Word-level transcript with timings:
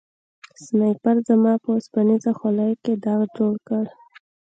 سنایپر 0.65 1.15
زما 1.29 1.53
په 1.63 1.69
اوسپنیزه 1.75 2.31
خولۍ 2.39 2.73
کې 2.83 2.93
داغ 3.03 3.21
جوړ 3.37 3.53
کړ 3.67 3.85